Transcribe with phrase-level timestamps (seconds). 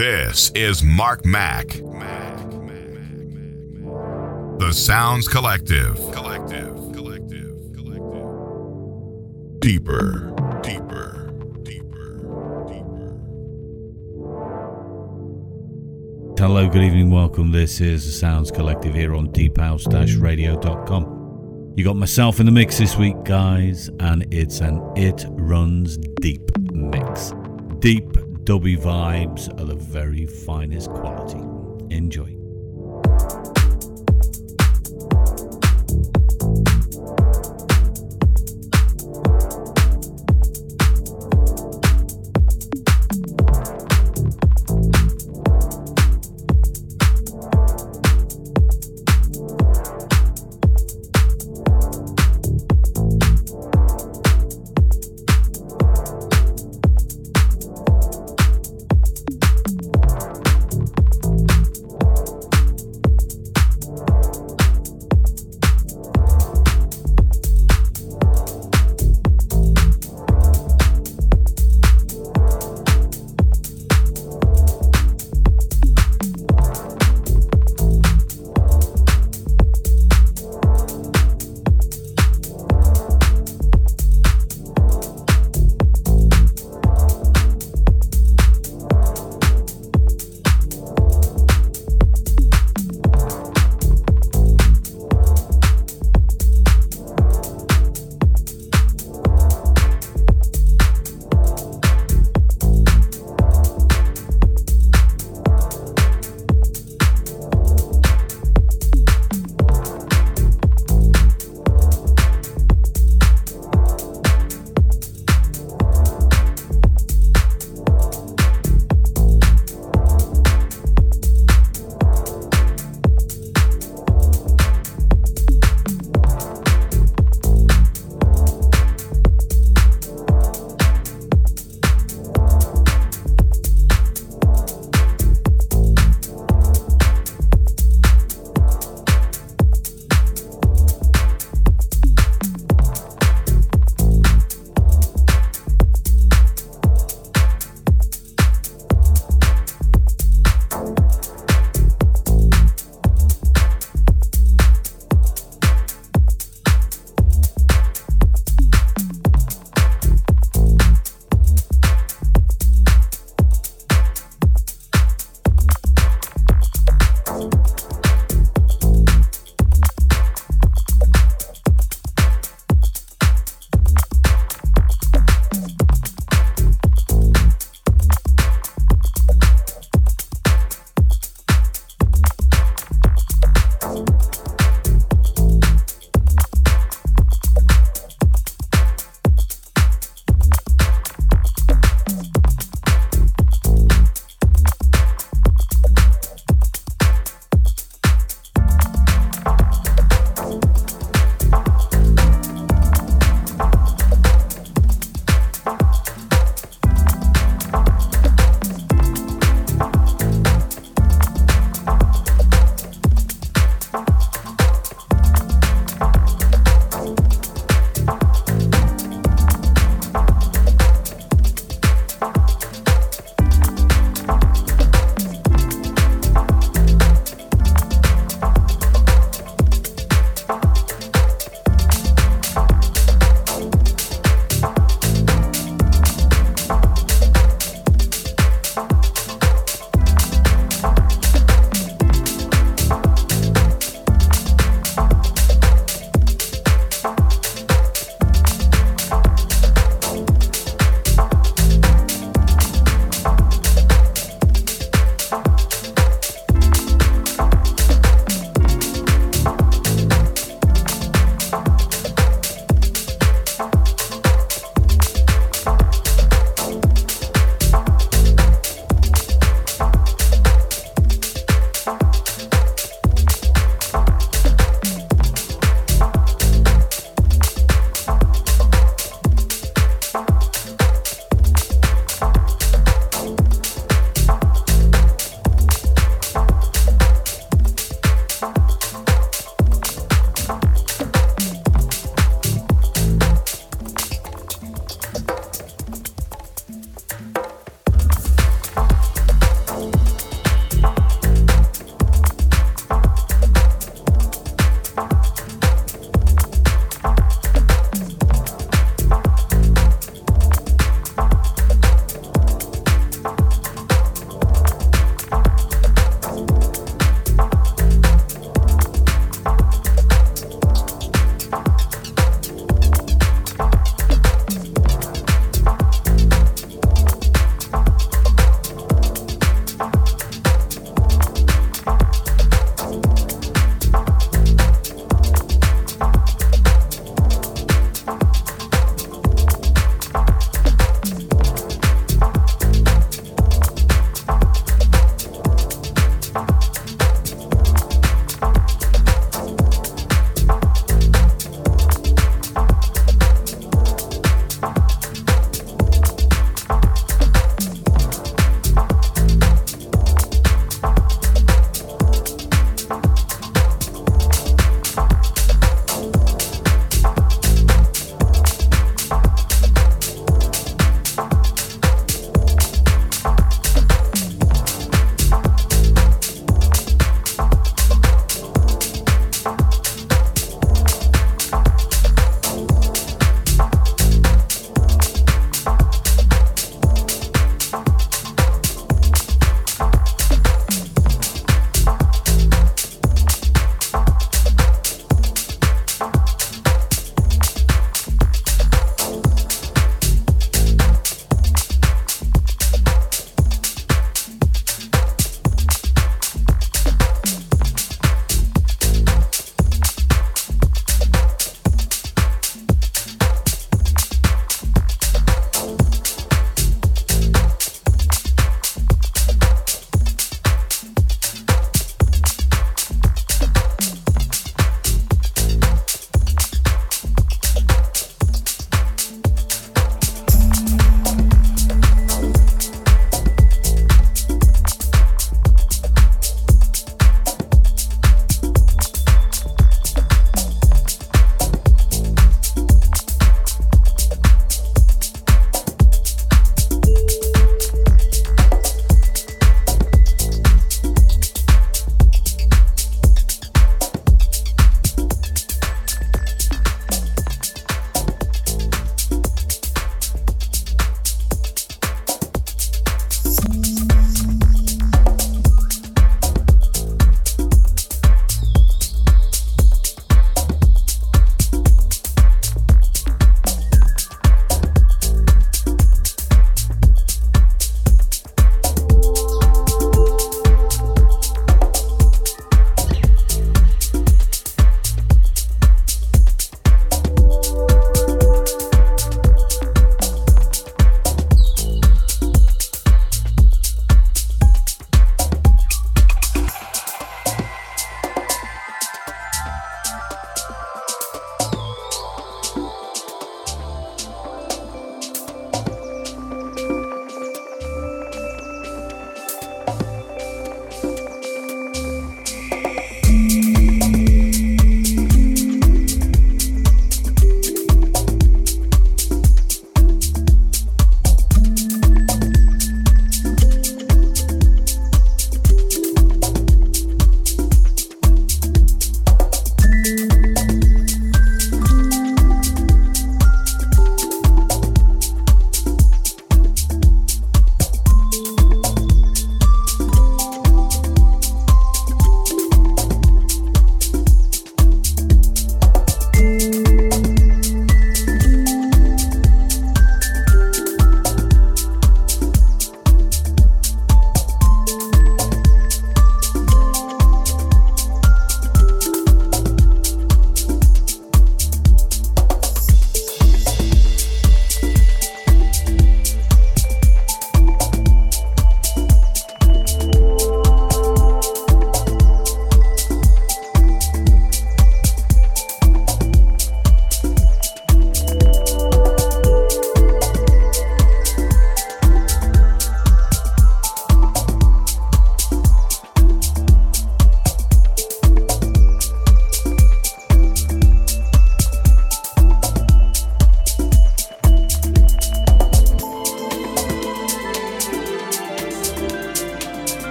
[0.00, 1.68] This is Mark Mac.
[4.58, 5.96] The Sounds Collective.
[6.10, 6.74] Collective.
[6.94, 7.74] Collective.
[7.74, 9.60] Collective.
[9.60, 10.34] Deeper.
[10.62, 11.34] Deeper.
[11.62, 12.16] Deeper.
[12.66, 13.12] Deeper.
[16.38, 17.52] Hello, good evening, welcome.
[17.52, 21.74] This is the Sounds Collective here on deephouse-radio.com.
[21.76, 26.40] You got myself in the mix this week, guys, and it's an It Runs Deep
[26.72, 27.34] mix.
[27.80, 31.40] Deep, dubby vibes of the very finest quality.
[31.94, 32.39] Enjoy.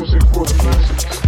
[0.00, 1.19] music for the masses.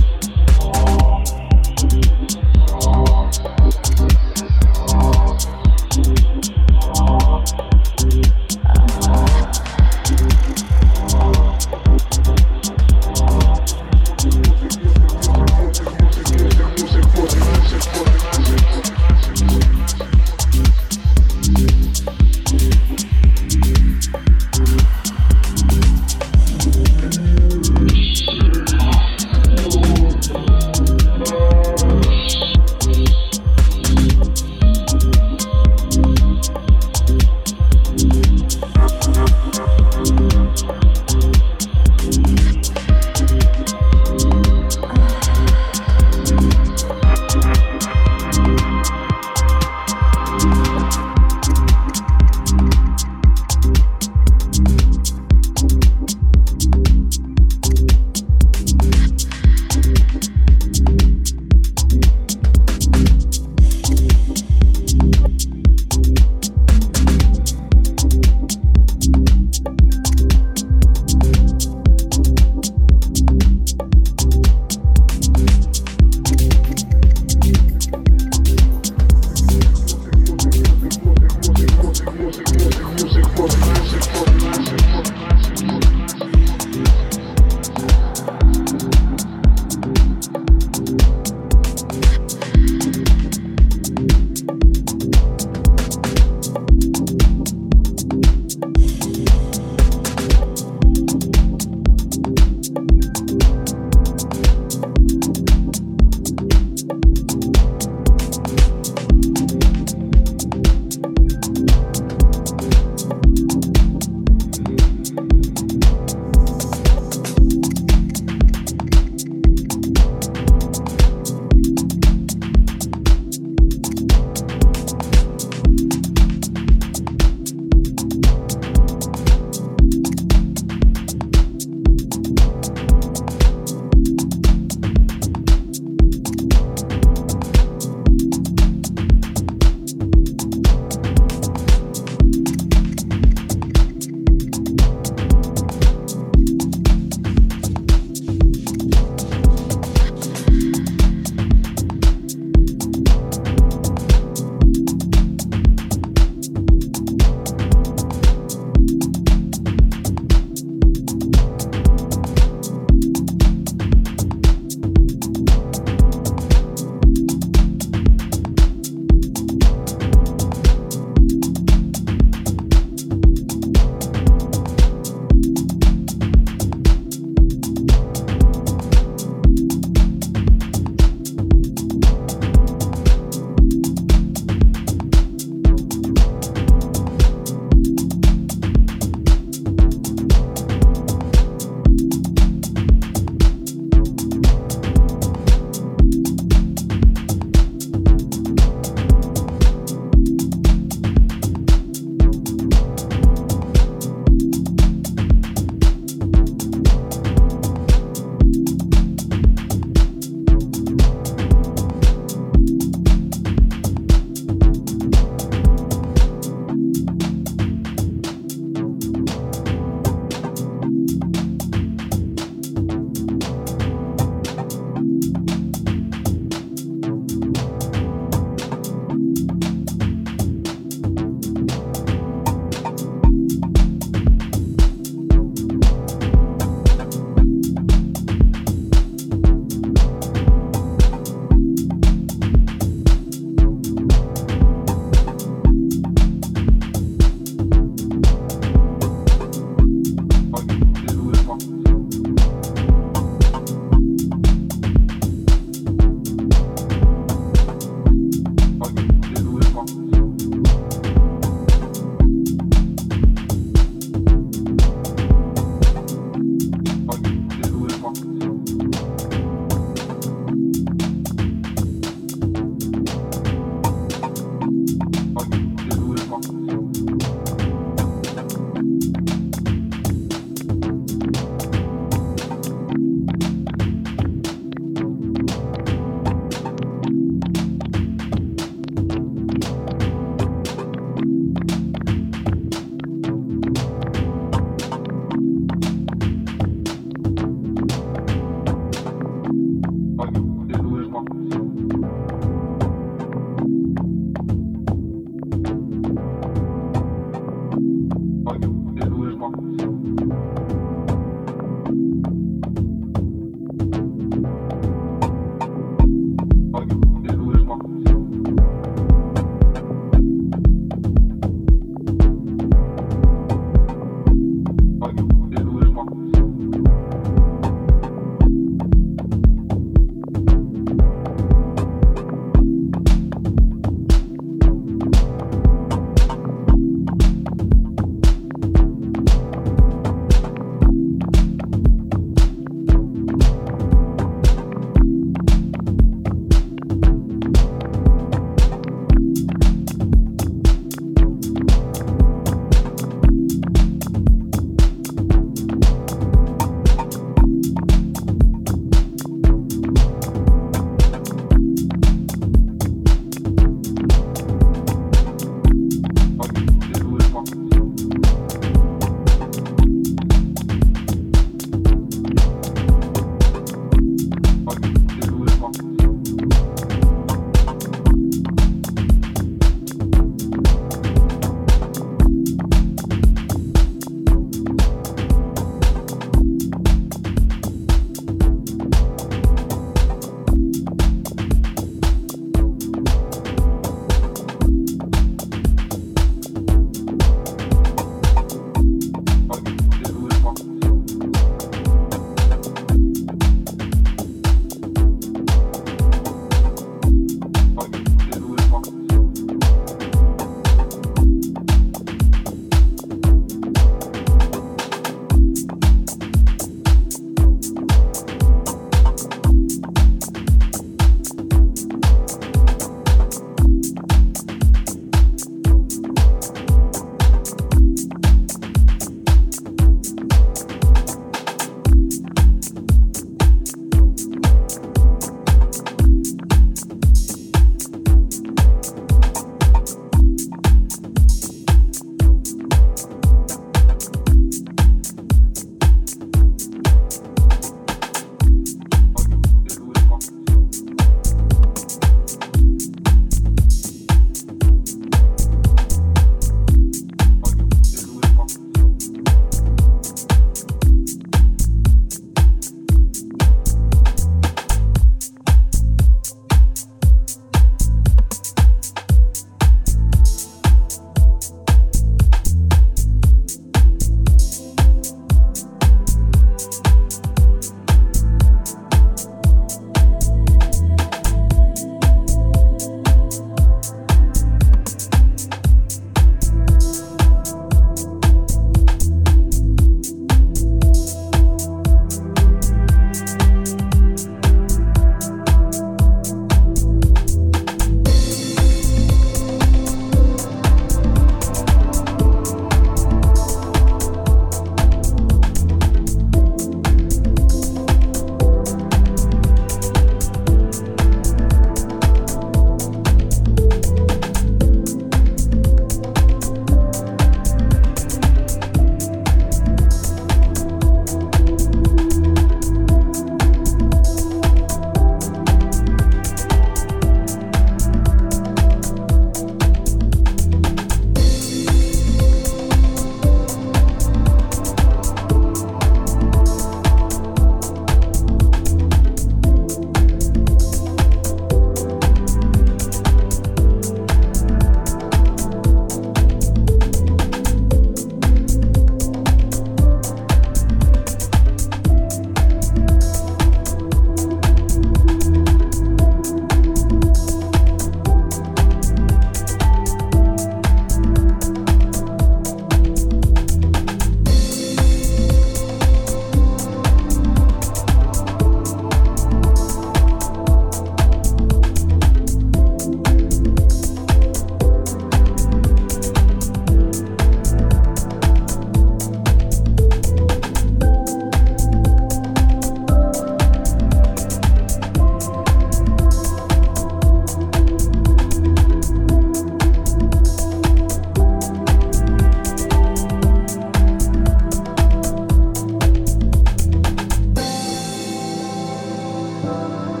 [599.51, 600.00] Amen.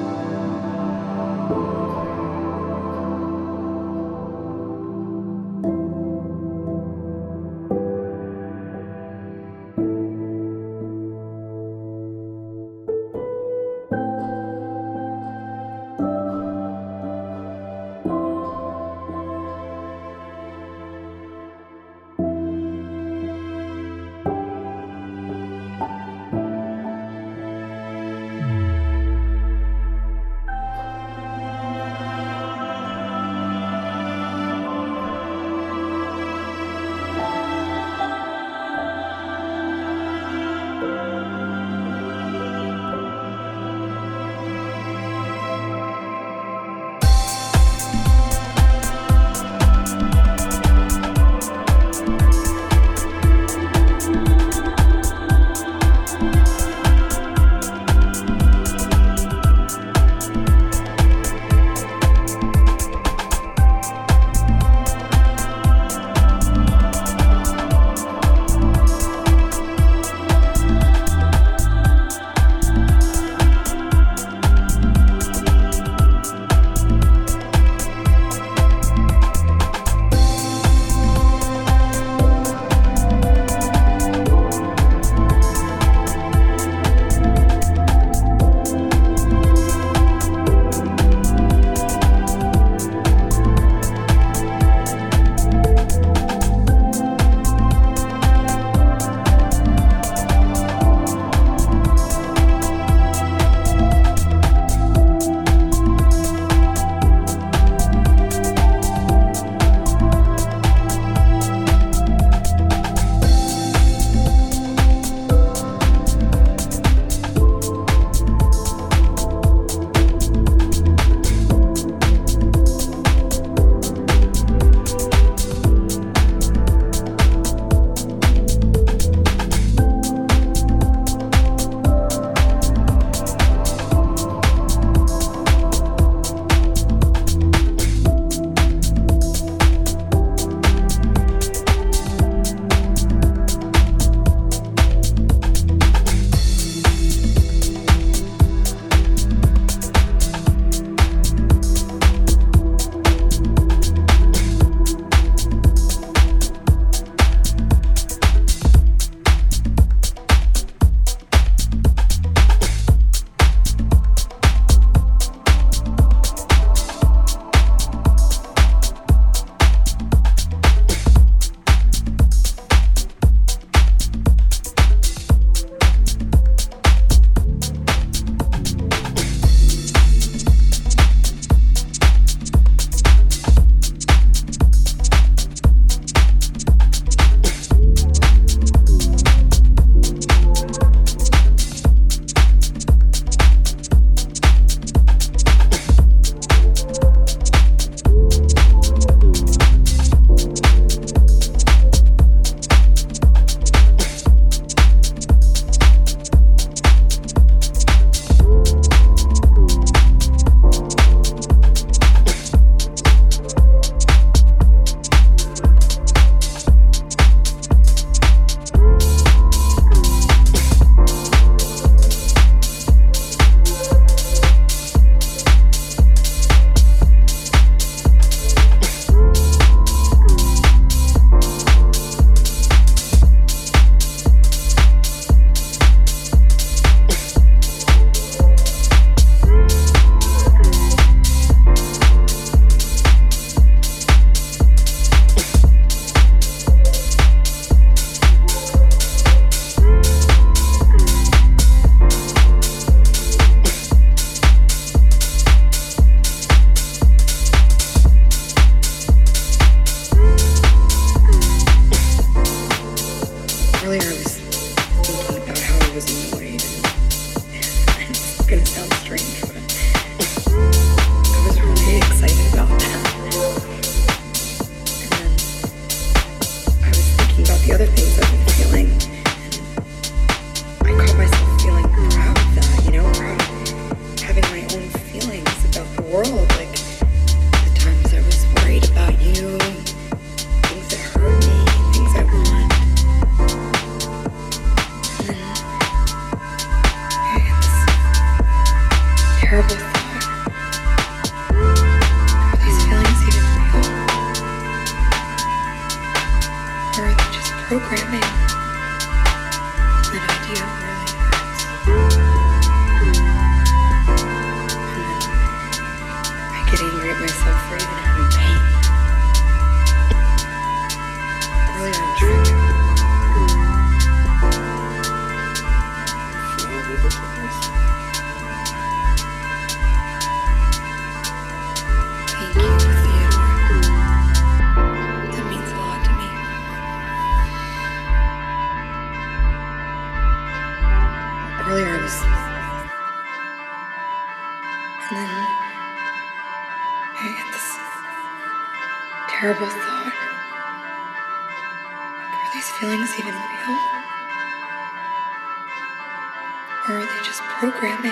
[356.89, 358.11] Or are they just programming?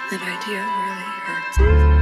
[0.00, 1.97] And that idea really hurts.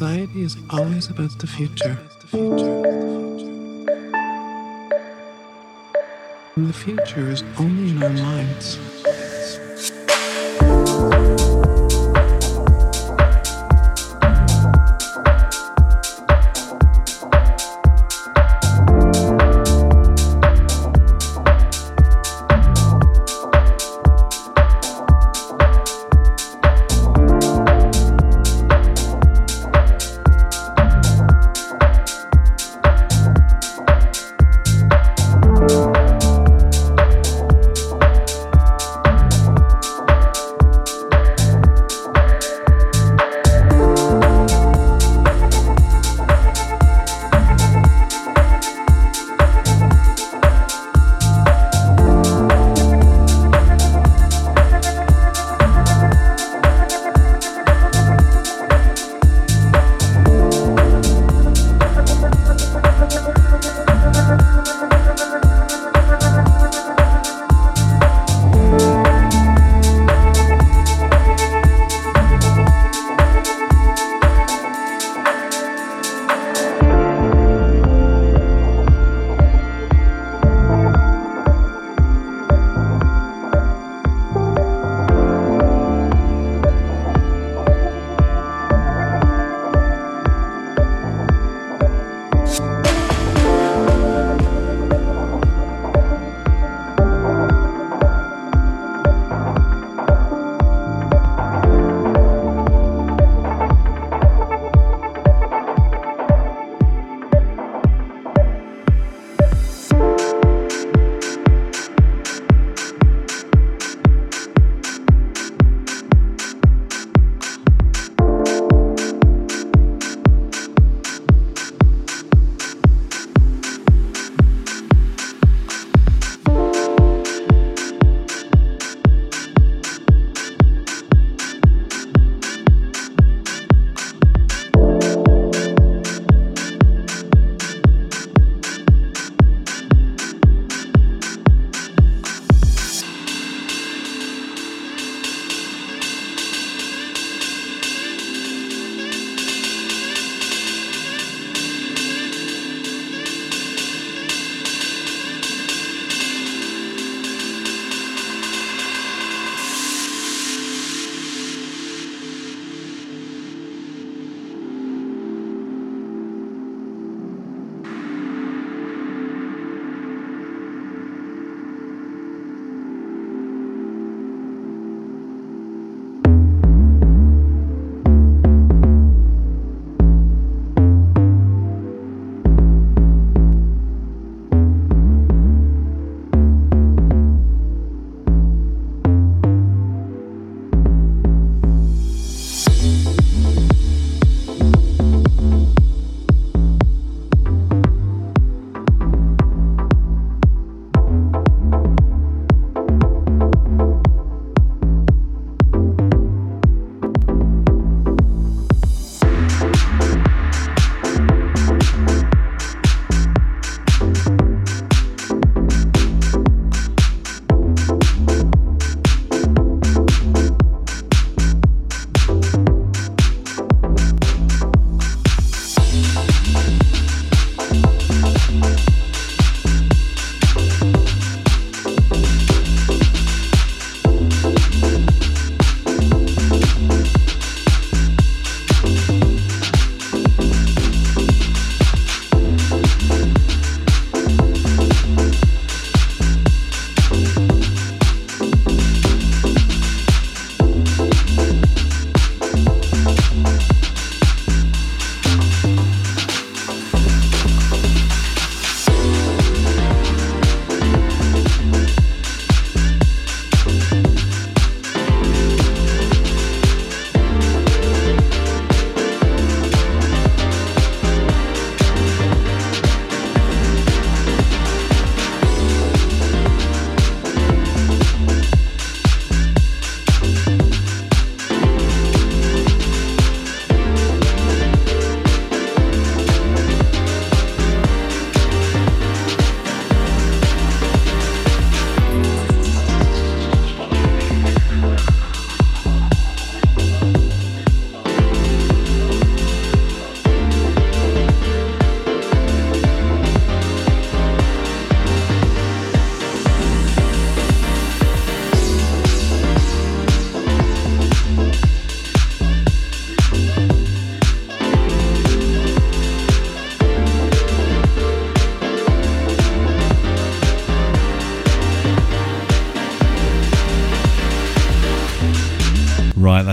[0.00, 1.98] Anxiety is always about the future.
[6.56, 8.97] The future is only in our minds.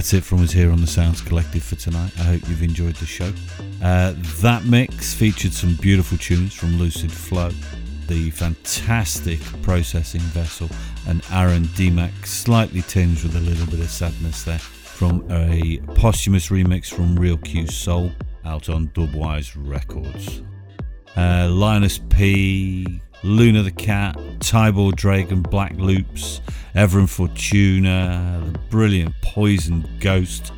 [0.06, 2.12] That's it from us here on the Sounds Collective for tonight.
[2.20, 3.34] I hope you've enjoyed the show.
[3.82, 7.52] Uh, that mix featured some beautiful tunes from Lucidflow,
[8.06, 10.70] the fantastic processing vessel,
[11.08, 16.50] and Aaron Demac, slightly tinged with a little bit of sadness there, from a posthumous
[16.50, 18.12] remix from Real Kue Soul
[18.46, 20.44] out on Dubwise Records.
[21.16, 26.42] Uh, Linas P, Luna the Cat, Tibor Dragan, Black Loops,
[26.76, 30.54] Evren Furtuna, the brilliant Poison Ghost,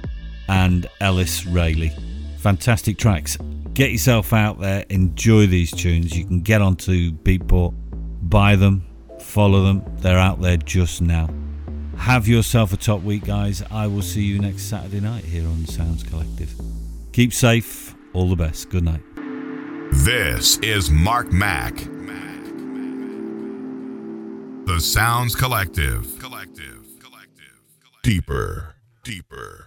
[0.49, 1.95] and Ellis Rayleigh.
[2.39, 3.37] Fantastic tracks.
[3.73, 6.17] Get yourself out there, enjoy these tunes.
[6.17, 7.73] You can get onto Beatport,
[8.23, 8.85] buy them,
[9.21, 9.81] follow them.
[9.99, 11.29] They're out there just now.
[11.95, 13.63] Have yourself a top week, guys.
[13.71, 16.53] I will see you next Saturday night here on Sounds Collective.
[17.13, 17.95] Keep safe.
[18.13, 18.69] All the best.
[18.69, 19.01] Good night.
[19.93, 21.96] This is Mark Mac.
[24.67, 26.19] The Sounds Collective.
[26.19, 26.99] Collective.
[26.99, 27.61] Collective.
[28.03, 28.75] Deeper.
[29.01, 29.66] Deeper.